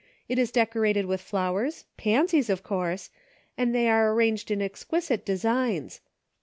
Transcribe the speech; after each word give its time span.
It 0.27 0.39
is 0.39 0.49
decorated 0.51 1.05
with 1.05 1.21
flowers, 1.21 1.85
pansies, 1.95 2.49
of 2.49 2.63
course, 2.63 3.11
and 3.55 3.69
they 3.75 3.87
are 3.87 4.11
arranged 4.11 4.49
in 4.49 4.59
exquisite 4.59 5.23
designs. 5.23 6.01